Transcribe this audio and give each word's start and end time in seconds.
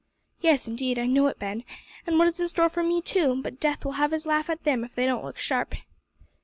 "Yes, 0.39 0.67
indeed, 0.67 0.97
I 0.97 1.05
know 1.05 1.27
it, 1.27 1.37
Ben, 1.37 1.63
and 2.07 2.17
what 2.17 2.27
is 2.27 2.39
in 2.39 2.47
store 2.47 2.69
for 2.69 2.81
me 2.81 3.03
too; 3.03 3.39
but 3.39 3.59
Death 3.59 3.85
will 3.85 3.91
have 4.01 4.09
his 4.09 4.25
laugh 4.25 4.49
at 4.49 4.63
them 4.63 4.83
if 4.83 4.95
they 4.95 5.05
don't 5.05 5.23
look 5.23 5.37
sharp." 5.37 5.75